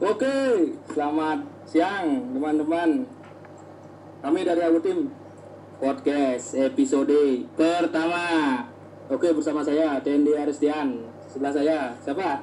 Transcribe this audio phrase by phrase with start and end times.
[0.00, 0.64] Oke,
[0.96, 3.04] selamat siang teman-teman.
[4.24, 5.12] Kami dari Aku Tim
[5.76, 8.24] Podcast episode pertama.
[9.12, 11.04] Oke, bersama saya Dendi Aristian.
[11.28, 12.40] Sebelah saya siapa?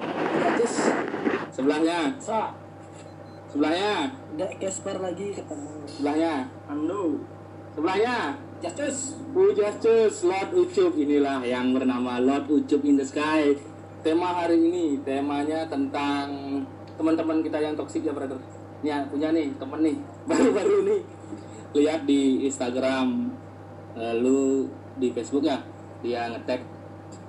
[0.00, 0.72] Gratis.
[1.52, 2.56] Sebelahnya, Sa.
[3.52, 5.84] sebelahnya, Dek Casper lagi ketemu.
[5.84, 7.20] sebelahnya, Anu.
[7.76, 8.40] sebelahnya.
[8.64, 9.20] Justus.
[9.36, 13.52] Ujastus, Lord Ucup inilah yang bernama Lord Ucup in the Sky.
[14.00, 16.32] Tema hari ini temanya tentang
[17.00, 18.36] teman-teman kita yang toksik ya brother.
[18.84, 19.96] Nih punya nih temen nih
[20.28, 21.00] baru-baru nih
[21.72, 23.32] lihat di Instagram
[23.96, 24.68] lalu
[25.00, 25.56] di Facebook ya
[26.04, 26.60] dia ngetek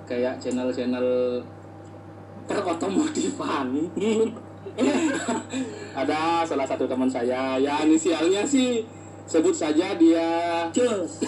[0.04, 1.40] kayak channel-channel
[2.44, 3.72] perotomotifan.
[6.00, 8.84] Ada salah satu teman saya ya inisialnya sih
[9.24, 10.28] sebut saja dia
[10.74, 11.24] Cus.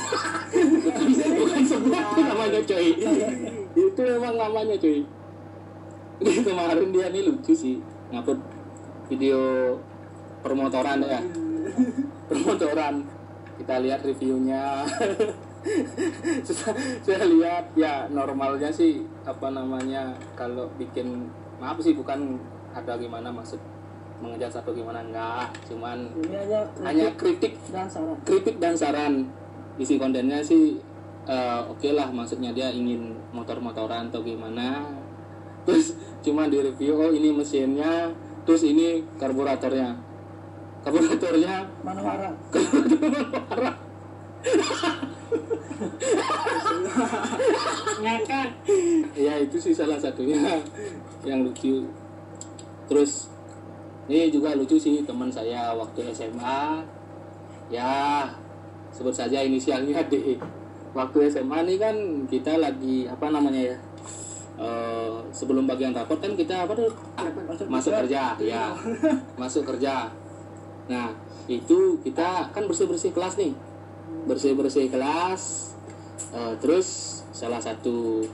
[0.52, 1.08] bukan
[1.40, 2.88] bukan sebut namanya coy
[3.74, 4.76] itu memang namanya
[6.20, 7.76] ini kemarin dia nih lucu sih
[8.12, 8.40] ngupload
[9.08, 9.40] video
[10.40, 11.20] permotoran ya.
[12.28, 13.04] Permotoran.
[13.54, 14.82] Kita lihat reviewnya.
[16.44, 21.24] Saya- lihat ya normalnya sih apa namanya kalau bikin
[21.56, 22.36] maaf sih bukan
[22.76, 23.56] ada gimana maksud
[24.20, 25.48] mengejar satu gimana enggak.
[25.64, 28.16] Cuman Ini hanya hanya kritik dan saran.
[28.28, 29.14] kritik dan saran.
[29.80, 30.76] Isi kontennya sih
[31.24, 34.84] eh, oke lah maksudnya dia ingin motor-motoran atau gimana.
[35.64, 35.93] Terus
[36.24, 38.08] cuma di review oh ini mesinnya
[38.48, 39.92] terus ini karburatornya.
[40.80, 42.32] Karburatornya Manwara.
[43.48, 43.76] parah
[48.04, 48.48] Ngakak.
[49.16, 50.60] ya itu sih salah satunya
[51.24, 51.88] yang lucu.
[52.84, 53.32] Terus
[54.08, 56.84] ini juga lucu sih teman saya waktu SMA
[57.72, 58.28] ya
[58.92, 60.36] sebut saja inisialnya D.
[60.92, 61.96] Waktu SMA nih kan
[62.28, 63.76] kita lagi apa namanya ya
[64.60, 66.90] eh, sebelum bagian raport kan kita apa tuh?
[67.70, 68.38] Masuk kerja.
[68.38, 68.74] ya
[69.42, 70.10] masuk kerja.
[70.90, 71.10] Nah
[71.50, 73.52] itu kita kan bersih bersih kelas nih.
[74.24, 75.74] Bersih bersih kelas
[76.34, 78.26] Eh, terus salah satu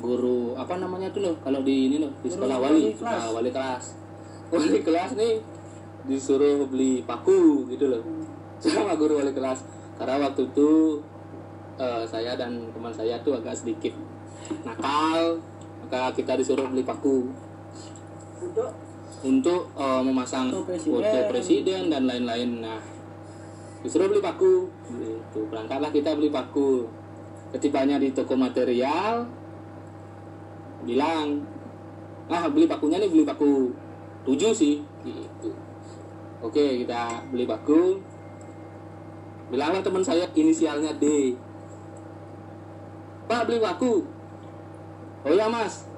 [0.00, 3.12] guru apa namanya tuh loh kalau di ini loh di sekolah wali wali kelas.
[3.12, 3.84] Nah, wali kelas.
[4.54, 5.34] Wali kelas nih
[6.04, 8.02] disuruh beli paku gitu loh
[8.60, 9.64] sama guru wali kelas.
[10.00, 11.00] Karena waktu itu
[11.76, 13.92] eh, saya dan teman saya tuh agak sedikit
[14.64, 15.40] nakal
[15.84, 17.28] maka kita disuruh beli paku
[18.40, 18.72] Untuk
[19.24, 20.92] untuk eh, memasang Foto presiden.
[21.00, 22.60] foto presiden dan lain-lain.
[22.60, 22.80] Nah,
[23.80, 24.68] disuruh beli paku.
[24.84, 25.40] Gitu.
[25.48, 26.84] Berangkatlah kita beli paku.
[27.56, 29.24] Ketibanya di toko material,
[30.84, 31.40] bilang,
[32.28, 33.72] ah beli pakunya nih beli paku
[34.28, 34.84] tujuh sih.
[35.04, 35.50] Gitu.
[36.44, 38.04] Oke kita beli paku.
[39.48, 41.32] Bilanglah teman saya inisialnya D.
[43.24, 44.04] Pak beli paku.
[45.24, 45.88] Oh ya mas.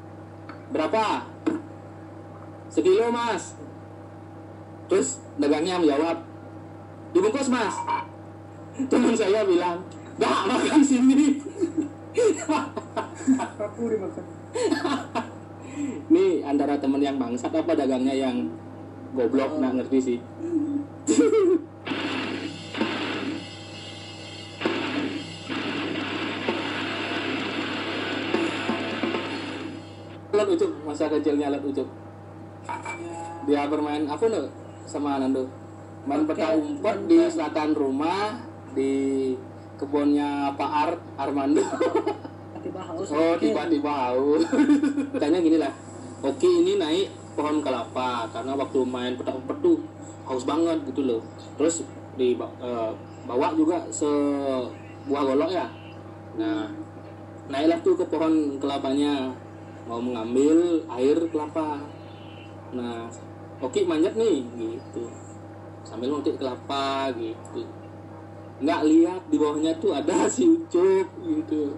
[0.70, 1.26] Berapa?
[2.70, 3.56] sekilo mas.
[4.87, 6.22] Terus dagangnya menjawab
[7.16, 7.75] dibungkus mas.
[8.92, 9.81] Teman saya bilang
[10.20, 11.41] gak makan sini.
[16.12, 18.48] Nih antara temen yang bangsat apa dagangnya yang
[19.16, 19.56] goblok?
[19.56, 20.19] Nggak ngerti sih
[30.37, 31.89] Alat ucup, masa kecilnya alat ucup
[33.49, 34.53] Dia bermain apa lo?
[34.85, 35.49] Sama Nando.
[36.05, 38.37] Main Oke, peta umpet di selatan rumah
[38.77, 38.93] Di
[39.81, 41.65] kebunnya Pak Ar Armando.
[42.61, 43.09] Tiba haus.
[43.17, 44.45] Oh tiba-tiba haus.
[45.25, 45.73] Tanya gini lah
[46.21, 49.81] Oki ini naik pohon kelapa Karena waktu main peta umpet tuh
[50.29, 51.25] haus banget gitu loh.
[51.57, 51.81] Terus
[52.21, 52.91] di eh,
[53.25, 55.65] bawa juga sebuah golok ya.
[56.37, 56.69] Nah
[57.49, 59.33] naiklah tuh ke pohon kelapanya
[59.87, 61.79] Mau mengambil air kelapa.
[62.75, 63.07] Nah
[63.57, 65.09] Oki manjat nih gitu.
[65.81, 67.65] Sambil memetik kelapa gitu.
[68.61, 71.73] Nggak lihat di bawahnya tuh ada si ucup gitu.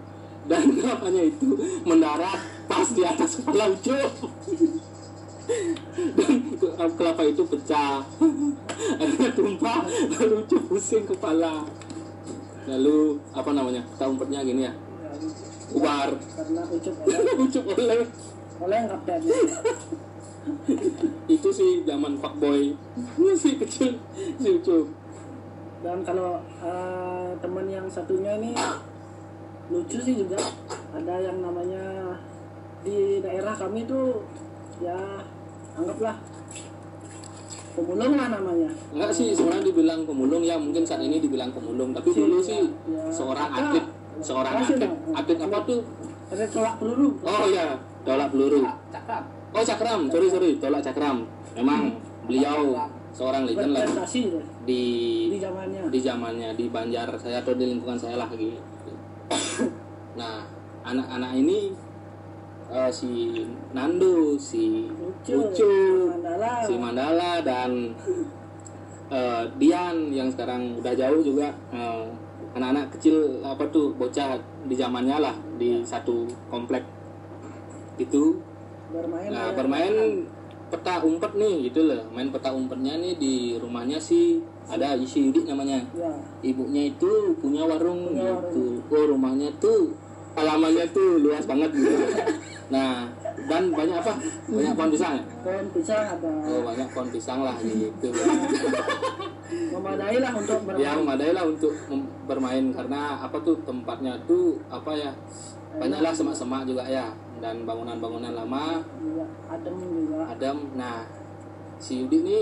[0.48, 1.54] Dan kelapanya itu
[1.86, 4.10] mendarat pas di atas kepala ucup.
[6.18, 8.02] Dan ke- kelapa itu pecah.
[8.98, 9.86] Akhirnya tumpah
[10.18, 11.62] lalu ucup pusing kepala.
[12.66, 14.87] Lalu apa namanya kita umpetnya gini ya
[15.74, 16.94] ubar Karena ucup
[17.44, 18.00] ucup oleh.
[18.58, 19.20] Oleh kapten.
[21.28, 22.72] itu sih zaman fuckboy
[23.20, 24.00] masih kecil.
[24.40, 24.88] Si ucup.
[25.84, 28.56] Dan kalau eh, teman yang satunya ini
[29.68, 30.40] lucu sih juga.
[30.96, 32.16] Ada yang namanya
[32.82, 34.24] di daerah kami tuh
[34.80, 34.96] ya
[35.76, 36.16] anggaplah
[37.78, 38.70] pemulung lah namanya.
[38.90, 43.06] Enggak sih, sebenarnya dibilang pemulung ya mungkin saat ini dibilang pemulung, tapi dulu sih Ya,
[43.14, 43.86] seorang atlet,
[44.20, 45.58] seorang atlet, atlet apa?
[45.64, 45.80] Tuh?
[46.28, 47.08] Tolak peluru.
[47.24, 48.60] Oh iya, tolak peluru.
[49.54, 50.00] Oh cakram.
[50.12, 50.50] Sorry sorry.
[50.60, 51.24] Tolak cakram.
[51.56, 51.96] Memang
[52.28, 52.76] beliau
[53.16, 53.84] seorang legend lah.
[54.68, 54.82] Di
[55.32, 55.80] di zamannya.
[55.88, 58.58] di zamannya di Banjar saya atau di lingkungan saya lah gitu.
[60.18, 60.42] Nah,
[60.82, 61.70] anak-anak ini
[62.74, 64.90] eh, si Nando, si
[65.30, 66.66] Mandala.
[66.66, 67.94] si Mandala dan
[69.06, 72.02] eh, Dian yang sekarang udah jauh juga eh,
[72.56, 76.84] anak-anak kecil apa tuh bocah di zamannya lah di satu komplek
[78.00, 78.40] itu.
[78.88, 79.56] Bermain nah ya.
[79.56, 79.94] bermain
[80.68, 82.02] peta umpet nih gitu loh.
[82.12, 85.80] Main peta umpetnya nih di rumahnya si ada si Yudi namanya.
[85.92, 86.12] Ya.
[86.44, 88.80] Ibunya itu punya warung Punya gitu.
[88.88, 89.92] oh rumahnya tuh
[90.36, 91.92] halamannya tuh luas banget gitu.
[92.68, 93.08] Nah
[93.46, 94.12] dan banyak apa?
[94.50, 95.22] Banyak pohon pisang ya?
[95.44, 96.32] pohon pisang ada.
[96.42, 98.08] Oh banyak pohon pisang lah gitu.
[99.72, 100.84] Memadai lah untuk bermain.
[100.84, 101.74] Ya memadai lah untuk
[102.26, 102.64] bermain.
[102.74, 105.10] Karena apa tuh tempatnya tuh apa ya
[105.78, 107.08] banyaklah semak-semak juga ya.
[107.38, 108.82] Dan bangunan-bangunan lama.
[108.98, 110.16] Juga adem juga.
[110.28, 111.06] Adam nah
[111.78, 112.40] si Yudi ini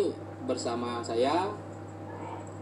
[0.48, 1.52] bersama saya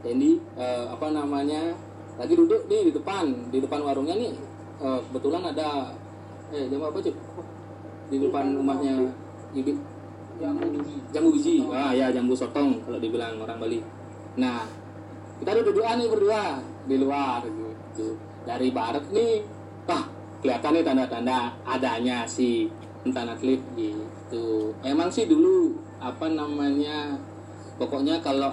[0.04, 1.72] Dendi eh, apa namanya
[2.20, 4.34] lagi duduk nih di depan di depan warungnya nih.
[4.82, 5.94] Eh, kebetulan ada
[6.52, 7.16] eh jam apa cuk
[8.08, 9.08] di depan rumahnya
[9.54, 9.74] Yudi
[11.14, 11.62] jambu biji.
[11.70, 13.78] Ah ya jambu sotong kalau dibilang orang Bali.
[14.40, 14.66] Nah
[15.38, 16.44] kita duduk dudukan nih berdua.
[16.84, 18.18] Di luar gitu.
[18.44, 19.40] Dari barat nih
[19.88, 20.04] ah
[20.42, 22.68] kelihatan nih tanda-tanda adanya si
[23.04, 24.74] Intan Atlet gitu.
[24.82, 27.16] Emang sih dulu apa namanya
[27.80, 28.52] pokoknya kalau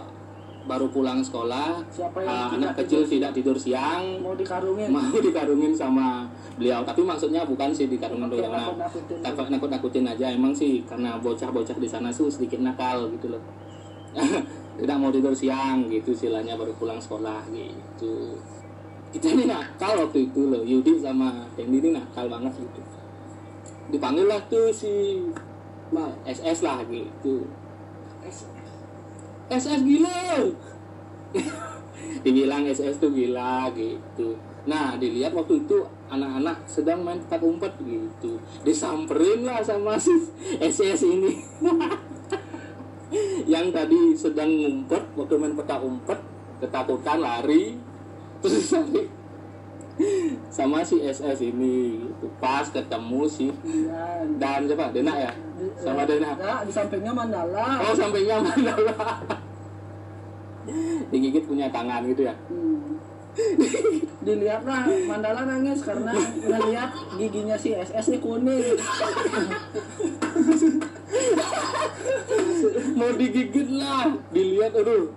[0.66, 1.82] baru pulang sekolah.
[1.90, 4.04] Siapa yang ah, tidak anak kecil tidur tidak tidur siang.
[4.22, 4.88] Mau dikarungin?
[4.96, 6.86] Mau dikarungin sama beliau.
[6.86, 9.18] Tapi maksudnya bukan sih dikarungin yang mana nakut-nakutin.
[9.26, 10.26] takut nakut nakutin aja.
[10.30, 13.44] Emang sih karena bocah-bocah di sana tuh sedikit nakal gitu loh.
[14.82, 18.38] Tidak mau tidur siang gitu silanya baru pulang sekolah gitu.
[19.12, 20.64] Kita ini nakal waktu itu loh.
[20.64, 22.82] Yudi sama Dendi ini nakal banget gitu.
[23.92, 25.20] Dipanggil lah tuh si
[25.92, 27.44] nah, SS lah gitu.
[28.24, 28.61] SS
[29.58, 30.20] gila.
[32.24, 34.38] Dibilang SS tuh gila gitu.
[34.68, 38.38] Nah dilihat waktu itu anak-anak sedang main petak umpet gitu.
[38.62, 40.14] Disamperin lah sama si
[40.62, 41.42] SS ini.
[43.52, 46.20] Yang tadi sedang ngumpet waktu main petak umpet
[46.62, 47.76] ketakutan lari.
[48.42, 49.22] Terus lari
[50.50, 52.26] sama si SS ini gitu.
[52.42, 54.26] pas ketemu si Iya.
[54.40, 54.90] dan siapa?
[54.90, 55.32] Dena ya?
[55.58, 57.68] Di- sama Dena enggak, di sampingnya Mandala.
[57.86, 58.98] Oh sampingnya Mandala
[61.12, 62.98] digigit punya tangan gitu ya Hmm.
[64.28, 68.76] Dilihatlah Mandala nangis karena ngelihat giginya si SS ini kuning.
[72.94, 75.10] mau digigit lah dilihat aduh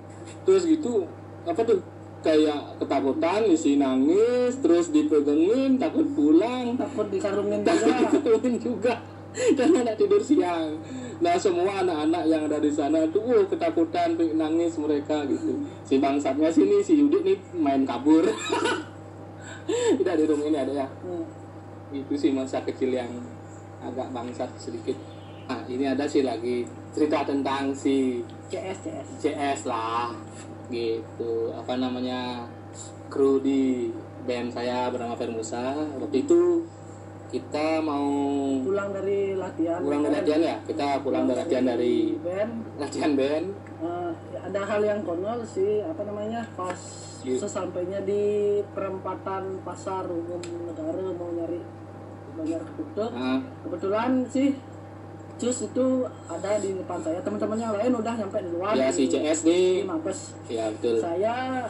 [0.45, 1.05] terus gitu
[1.45, 1.83] apa tuh
[2.23, 8.09] kayak ketakutan isi nangis terus dipegangin takut pulang Takut dikarungin takut juga.
[8.09, 8.95] dikeluarin juga
[9.59, 10.79] karena anak tidur siang.
[11.19, 15.59] Nah semua anak-anak yang ada di sana tuh uh, ketakutan nangis mereka gitu.
[15.83, 18.23] Si bangsatnya sini si Yudi nih main kabur.
[19.99, 20.89] Tidak di rumah ini ada ya.
[21.03, 21.25] Hmm.
[21.95, 23.07] itu sih masa kecil yang
[23.79, 24.99] agak bangsat sedikit.
[25.47, 28.19] Nah ini ada sih lagi cerita tentang si
[28.51, 29.07] CS CS.
[29.23, 30.11] CS lah
[30.75, 31.55] gitu.
[31.55, 32.51] Apa namanya
[33.07, 33.95] kru di
[34.27, 35.87] band saya bernama Fermusa.
[36.03, 36.67] Waktu itu
[37.35, 38.07] kita mau
[38.63, 39.83] Pulang dari latihan.
[39.83, 40.57] pulang dari latihan ya?
[40.63, 42.53] Kita pulang dari latihan dari band.
[42.79, 43.47] latihan band.
[43.77, 46.79] Eh, ada hal yang konyol sih apa namanya pas
[47.25, 47.41] Iya.
[47.41, 48.23] sesampainya di
[48.71, 51.57] perempatan pasar umum negara mau nyari
[52.35, 54.53] bayar ketutup nah, kebetulan sih
[55.35, 55.87] Cus itu
[56.31, 57.19] ada di depan saya.
[57.19, 59.51] Teman-teman yang lain udah nyampe di luar ya si di- CS di.
[59.51, 60.31] Nih Mabes.
[60.47, 61.03] Ya betul.
[61.03, 61.67] Saya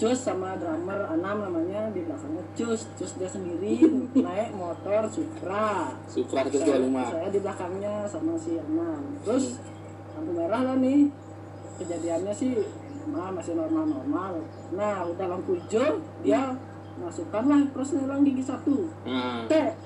[0.00, 2.40] Cus sama drummer Anam namanya di belakangnya.
[2.56, 3.84] Cus Cus dia sendiri
[4.24, 5.92] naik motor Supra.
[6.08, 9.20] Supra saya, 125 saya di belakangnya sama si Anam.
[9.20, 9.60] Terus
[10.16, 11.12] lampu merah lah nih.
[11.76, 12.64] Kejadiannya sih
[13.12, 14.40] nah, masih normal-normal.
[14.72, 16.56] Nah udah lampu hijau dia
[16.96, 18.88] masukkanlah persnelang gigi satu.
[19.04, 19.76] Nah, teh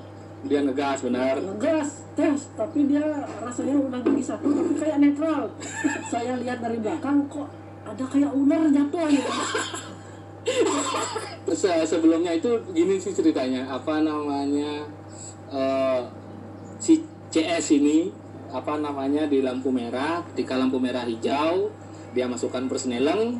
[0.46, 1.42] dia ngegas benar.
[1.42, 2.54] Ngegas tes.
[2.54, 3.02] Tapi dia
[3.42, 5.50] rasanya udah gigi satu tapi kayak netral.
[6.14, 7.50] Saya lihat dari belakang kok
[7.84, 9.30] ada kayak ular jatuh gitu
[11.54, 13.64] Se- sebelumnya itu gini sih ceritanya.
[13.68, 14.84] Apa namanya
[15.52, 16.00] eh,
[16.78, 17.00] si
[17.32, 18.12] CS ini
[18.54, 21.74] apa namanya di lampu merah ketika lampu merah hijau
[22.14, 23.34] dia masukkan persneleng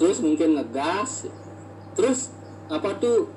[0.00, 1.28] terus mungkin ngegas
[1.92, 2.32] terus
[2.72, 3.28] apa tuh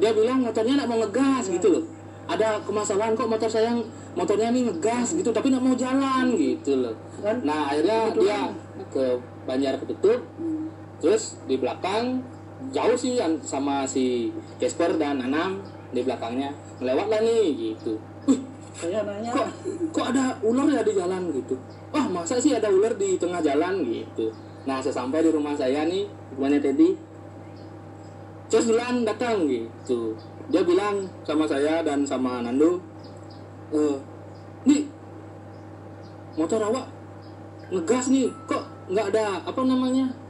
[0.00, 1.84] dia bilang motornya nggak mau ngegas gitu loh.
[2.24, 3.76] Ada kemasalan kok motor saya
[4.16, 6.94] motornya ini ngegas gitu tapi nggak mau jalan gitu loh.
[7.20, 8.38] Kan nah akhirnya dia
[8.88, 9.04] ke
[9.44, 10.53] Banjar ketutup hmm,
[11.02, 12.22] Terus di belakang
[12.70, 15.60] jauh sih sama si Casper dan Anam
[15.90, 16.54] di belakangnya.
[16.80, 17.98] Melewat lah nih gitu.
[18.24, 18.40] Wih,
[18.74, 19.30] saya nanya.
[19.30, 19.48] kok
[19.94, 21.54] kok ada ular ya di jalan gitu?
[21.94, 24.32] Wah masa sih ada ular di tengah jalan gitu?
[24.64, 26.96] Nah sesampai di rumah saya nih rumahnya Teddy.
[28.54, 30.14] Duluan datang gitu.
[30.46, 32.78] Dia bilang sama saya dan sama Nando
[33.74, 33.98] eh
[34.64, 34.86] nih
[36.38, 36.86] motor awak
[37.74, 38.30] ngegas nih.
[38.46, 38.62] Kok
[38.94, 40.23] nggak ada apa namanya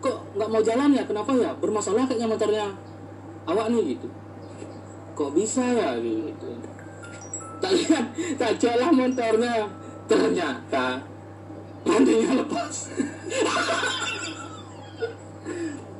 [0.00, 1.04] kok nggak mau jalan ya?
[1.04, 1.50] Kenapa ya?
[1.60, 2.66] Bermasalah kayaknya motornya.
[3.44, 4.08] Awak nih gitu.
[5.12, 5.96] Kok bisa ya?
[6.00, 6.48] Gitu.
[7.60, 8.04] Tak lihat
[8.40, 9.68] tak jalan motornya.
[10.08, 11.04] Ternyata
[11.84, 12.74] rantingnya lepas.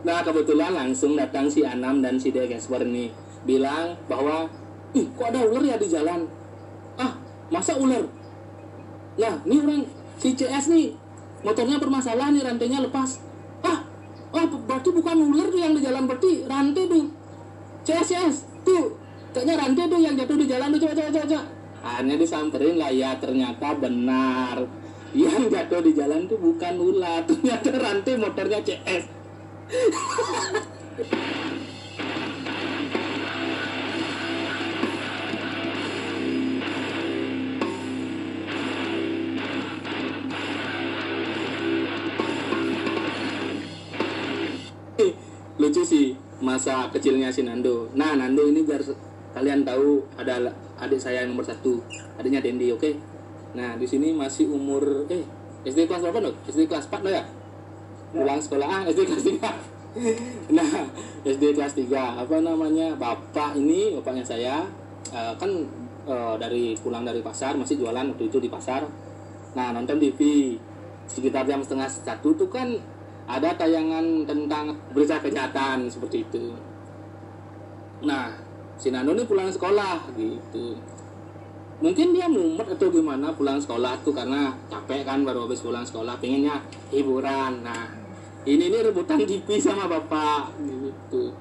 [0.00, 3.12] Nah kebetulan langsung datang si Anam dan si Degesper nih.
[3.44, 4.48] Bilang bahwa
[4.96, 6.24] ih kok ada ular ya di jalan?
[6.96, 7.20] Ah
[7.52, 8.08] masa ular?
[9.20, 9.84] Lah ini orang
[10.16, 10.96] si CS nih.
[11.44, 13.20] Motornya bermasalah nih rantainya lepas
[14.70, 17.10] berarti bukan ular tuh yang di jalan berarti rantai tuh.
[17.82, 18.94] CS CS tuh.
[19.34, 21.40] Kayaknya rantai tuh yang jatuh di jalan tuh coba coba coba,
[21.82, 24.56] akhirnya disamperin lah ya ternyata benar.
[25.10, 29.10] Yang jatuh di jalan tuh bukan ular ternyata rantai motornya CS
[46.40, 47.88] masa kecilnya si Nando.
[47.96, 48.80] Nah Nando ini biar
[49.36, 51.78] kalian tahu ada adik saya yang nomor satu,
[52.18, 52.90] adiknya Dendi, oke?
[53.54, 55.22] Nah di sini masih umur eh
[55.66, 56.36] SD kelas berapa dong?
[56.48, 57.24] SD kelas 4 lo ya?
[58.10, 59.44] Pulang sekolah ah SD kelas 3
[60.56, 60.70] Nah
[61.26, 61.92] SD kelas 3
[62.24, 64.64] apa namanya bapak ini bapaknya saya
[65.12, 65.50] eh, kan
[66.08, 68.88] eh, dari pulang dari pasar masih jualan waktu itu di pasar.
[69.52, 70.54] Nah nonton TV
[71.10, 72.70] sekitar jam setengah satu tuh kan
[73.38, 76.50] ada tayangan tentang berita kejahatan seperti itu.
[78.02, 78.32] Nah,
[78.80, 80.74] si Nando ini pulang sekolah gitu.
[81.80, 86.20] Mungkin dia mumet atau gimana pulang sekolah tuh karena capek kan baru habis pulang sekolah,
[86.20, 86.60] pengennya
[86.92, 87.64] hiburan.
[87.64, 87.88] Nah,
[88.44, 91.32] ini ini rebutan TV sama bapak gitu.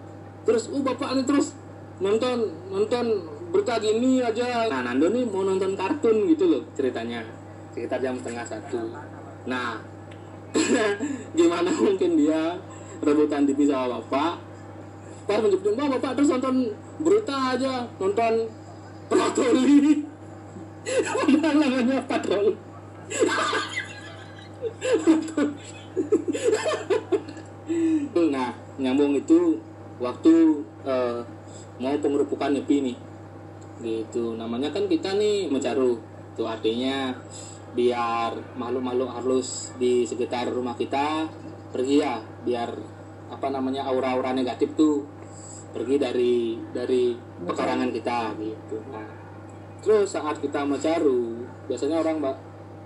[0.48, 1.56] Terus, uh bapak ini terus
[2.00, 3.06] nonton nonton
[3.52, 4.70] berita gini aja.
[4.72, 7.26] Nah, Nando nih mau nonton kartun gitu loh ceritanya.
[7.76, 8.80] Sekitar jam setengah satu.
[9.48, 9.80] Nah,
[11.38, 12.58] gimana mungkin dia
[13.00, 14.34] rebutan TV sama bapak
[15.30, 18.50] pas menjemput wah bapak terus nonton berita aja nonton
[19.10, 20.06] patroli.
[21.30, 22.54] Mana namanya patroli.
[28.30, 28.50] Nah
[28.82, 29.62] nyambung itu
[30.02, 30.34] waktu
[30.82, 31.22] eh,
[31.78, 32.98] mau pengerupukan nyepi nih.
[33.80, 36.02] Gitu namanya kan kita nih mencaru
[36.34, 37.14] itu artinya
[37.78, 41.30] biar makhluk-makhluk halus di sekitar rumah kita
[41.70, 42.70] pergi ya biar
[43.30, 45.06] apa namanya aura-aura negatif tuh
[45.70, 47.14] pergi dari dari
[47.46, 48.78] pekarangan kita gitu.
[48.90, 49.20] Nah
[49.80, 52.20] terus saat kita mencaru biasanya orang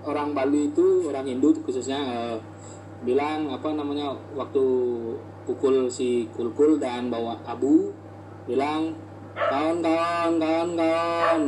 [0.04, 2.36] orang Bali itu orang Hindu khususnya eh,
[3.02, 4.64] bilang apa namanya waktu
[5.44, 7.92] pukul si kulkul dan bawa abu
[8.46, 8.94] bilang
[9.34, 11.40] kawan kawan kawan kawan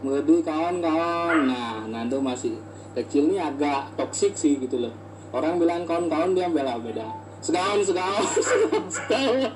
[0.00, 2.56] Medi kawan kawan nah Nando masih
[2.94, 4.94] kecil nih agak toksik sih gitu loh.
[5.30, 7.06] Orang bilang kawan kawan dia bela beda.
[7.40, 8.24] Sekawan sekawan
[8.94, 9.48] sekawan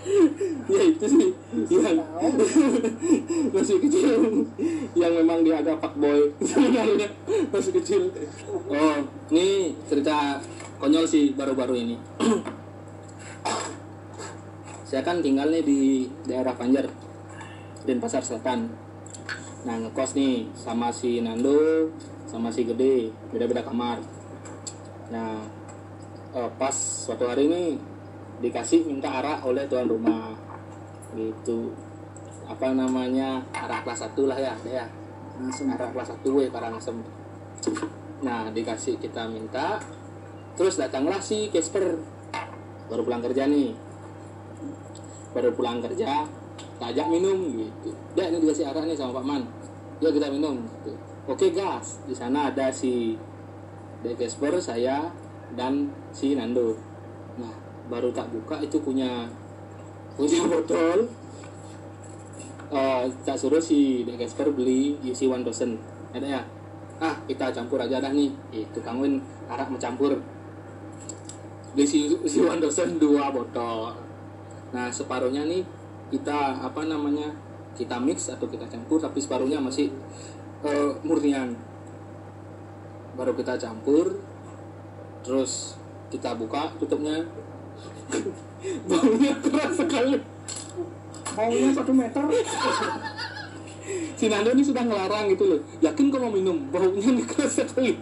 [0.70, 1.28] ya itu sih.
[1.68, 2.00] Yang
[3.54, 4.10] masih kecil.
[4.96, 7.08] Yang memang dia agak pak boy sebenarnya.
[7.50, 8.08] Masih kecil.
[8.70, 8.96] Oh
[9.34, 10.40] ini cerita
[10.80, 11.96] konyol sih baru-baru ini.
[14.90, 16.90] Saya kan tinggal nih di daerah Panjer
[17.86, 18.89] dan Pasar Selatan
[19.60, 21.92] nah ngekos nih sama si Nando
[22.24, 24.00] sama si Gede beda-beda kamar.
[25.12, 25.44] Nah
[26.32, 27.76] eh, pas suatu hari ini
[28.40, 30.32] dikasih minta arak oleh tuan rumah
[31.12, 31.76] gitu.
[32.48, 33.44] Apa namanya?
[33.52, 34.88] Arak kelas satu lah ya ya
[35.36, 35.68] langsung.
[35.68, 36.96] Arak kelas satu weh Karangasem
[38.20, 39.80] nah dikasih kita minta
[40.56, 42.00] terus datanglah si Casper.
[42.88, 43.76] Baru pulang kerja nih.
[45.36, 46.39] Baru pulang kerja
[46.80, 47.92] ajak minum gitu.
[48.16, 49.42] Dia ini dikasih arak nih sama Pak Man.
[50.00, 50.96] Ya kita minum gitu.
[51.28, 52.00] oke gas.
[52.08, 53.20] Di sana ada si
[54.00, 54.16] Dek
[54.64, 55.12] saya
[55.52, 56.72] dan si Nando.
[57.36, 57.52] Nah
[57.92, 59.28] baru tak buka itu punya
[60.16, 61.04] punya botol.
[62.70, 64.24] Eh, tak suruh si Dek
[64.56, 65.76] beli isi one dozen.
[66.16, 66.42] Ada ya?
[66.96, 68.32] Ah kita campur aja dah nih.
[68.56, 69.20] Itu kangwin
[69.52, 70.16] arak mencampur
[71.76, 73.92] beli si, si one dozen dua botol.
[74.72, 75.79] Nah separuhnya nih
[76.10, 77.30] kita apa namanya
[77.78, 79.88] kita mix atau kita campur tapi separuhnya masih
[80.66, 81.54] eh, murnian.
[83.14, 84.18] Baru kita campur
[85.22, 85.78] terus
[86.10, 87.22] kita buka tutupnya.
[88.90, 90.18] Baunya keras sekali.
[91.32, 92.24] Baunya satu meter.
[94.18, 95.60] Si Nando ini sudah ngelarang gitu loh.
[95.80, 96.68] Yakin kau mau minum?
[96.68, 97.96] Baunya keras sekali.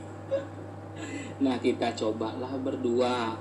[1.39, 3.39] Nah kita cobalah berdua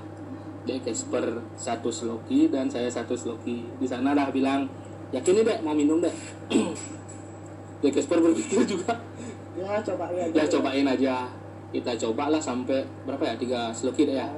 [0.68, 1.24] Dek Casper
[1.56, 3.64] satu sloki dan saya satu sloki.
[3.80, 4.68] Di sana dah bilang
[5.08, 5.58] yakin nih dek?
[5.64, 6.12] Mau minum dek?
[7.80, 8.92] Dek Casper berpikir juga
[9.58, 11.24] ya coba ya ya cobain aja.
[11.68, 13.34] Kita cobalah sampai berapa ya?
[13.40, 14.28] Tiga sloki deh ya?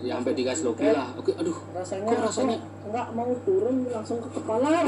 [0.00, 1.12] Ya sampai tiga sloki lah.
[1.14, 2.56] Oke aduh rasanya Kok rasanya?
[2.88, 4.70] nggak mau turun langsung ke kepala.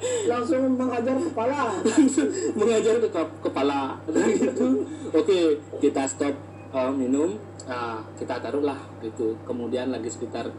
[0.00, 1.76] Langsung menghajar kepala.
[2.58, 4.00] Mengajar ke kep- kepala.
[4.08, 4.66] Udah gitu.
[5.12, 5.38] Oke
[5.76, 6.32] kita stop
[6.74, 7.38] uh, minum
[7.70, 9.38] Nah, kita taruhlah gitu.
[9.46, 10.50] Kemudian lagi sekitar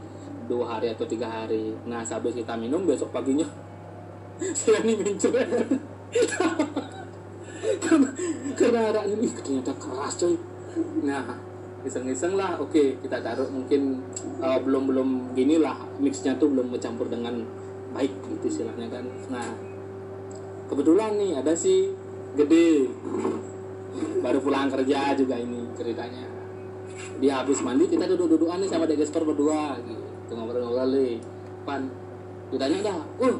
[0.47, 1.75] dua hari atau tiga hari.
[1.87, 3.47] Nah sehabis kita minum besok paginya
[4.57, 5.47] saya ini mencret
[7.81, 8.09] karena
[8.57, 10.35] karena araknya ih ternyata keras coy.
[11.03, 11.39] Nah
[11.87, 12.59] iseng-iseng lah.
[12.59, 14.03] Oke kita taruh mungkin
[14.39, 15.79] uh, belum belum gini lah.
[15.99, 17.43] Mixnya tuh belum bercampur dengan
[17.95, 19.05] baik gitu istilahnya kan.
[19.31, 19.47] Nah
[20.67, 21.91] kebetulan nih ada si
[22.35, 22.87] gede
[24.23, 26.23] baru pulang kerja juga ini ceritanya.
[27.19, 30.31] Dia habis mandi kita duduk-dudukan nih sama Dek Gesper berdua gitu.
[30.31, 31.19] Ngobrol-ngobrol nih
[31.67, 31.91] pan
[32.51, 33.35] ditanya dah uh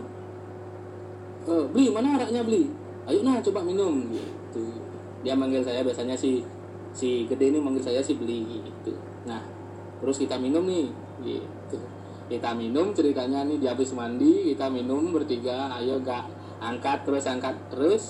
[1.49, 2.69] eh, beli mana araknya beli
[3.09, 4.63] ayo nah coba minum gitu.
[5.21, 6.43] Dia manggil saya biasanya si
[6.91, 8.93] si gede ini manggil saya si beli gitu.
[9.25, 9.41] Nah
[10.03, 10.91] terus kita minum nih
[11.23, 11.79] gitu.
[12.31, 16.31] Kita minum ceritanya nih dia habis mandi kita minum bertiga ayo gak
[16.61, 18.03] angkat terus angkat terus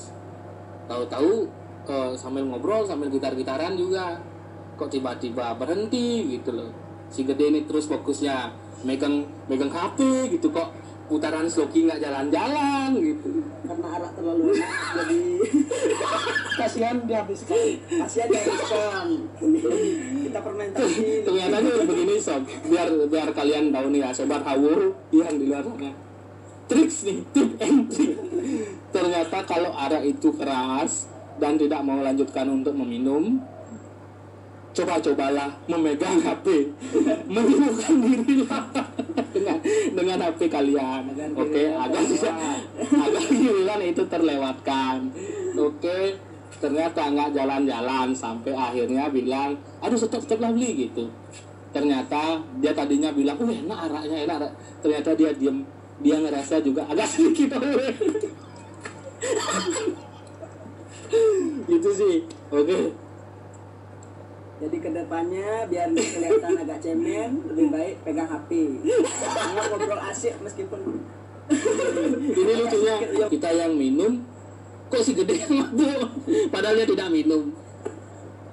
[0.86, 1.48] tahu-tahu
[1.92, 4.24] eh, sambil ngobrol sambil gitar-gitaran juga.
[4.80, 6.72] Kok tiba-tiba berhenti gitu loh.
[7.12, 8.56] Si gede ini terus fokusnya
[8.88, 10.72] megang megang HP gitu kok.
[11.12, 13.44] Putaran sloki nggak jalan-jalan gitu.
[13.68, 15.22] Karena arak terlalu enak jadi
[16.62, 17.60] kasihan dihabiskan
[18.00, 19.08] kasihan dihabiskan
[20.24, 22.48] kita fermentasi ternyata nih begini sob.
[22.48, 25.92] Biar biar kalian tahu nih ya sobat hawu yang di luar sana.
[26.72, 28.16] Triks nih tip and trick.
[28.96, 31.11] Ternyata kalau arak itu keras
[31.42, 33.42] dan tidak mau lanjutkan untuk meminum
[34.72, 36.70] coba-cobalah memegang HP
[37.28, 38.46] menyibukkan diri
[39.34, 39.58] dengan
[39.92, 41.12] dengan HP kalian.
[41.36, 42.36] Oke giliran agar tidak
[42.88, 44.98] agar giliran itu terlewatkan.
[45.58, 46.16] Oke
[46.62, 51.10] ternyata nggak jalan-jalan sampai akhirnya bilang aduh stop stop lah beli gitu.
[51.74, 55.66] Ternyata dia tadinya bilang uh enak araknya enak arak." ternyata dia diem.
[56.02, 57.62] Dia ngerasa juga agak sedikit
[61.72, 62.16] gitu sih.
[62.52, 62.96] Oke.
[64.62, 68.78] Jadi ke depannya biar kelihatan agak cemen lebih baik pegang HP
[69.10, 71.02] karena ngobrol asik meskipun.
[72.30, 72.96] Ini lucunya
[73.26, 74.22] kita yang minum
[74.92, 76.14] kok si gede yang mabuk
[76.54, 77.50] padahal dia tidak minum.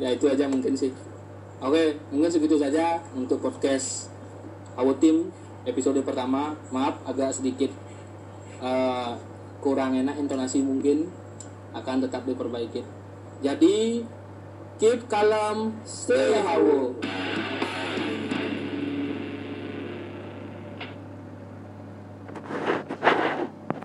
[0.01, 0.97] Ya itu aja mungkin sih.
[1.61, 4.09] Oke mungkin segitu saja untuk podcast
[4.81, 5.29] Awo Team
[5.69, 6.57] episode pertama.
[6.73, 7.69] Maaf agak sedikit
[8.65, 9.13] eh,
[9.61, 11.13] kurang enak intonasi mungkin
[11.77, 12.83] akan tetap diperbaiki.
[13.45, 14.03] Jadi
[14.79, 16.95] keep calm stay hawo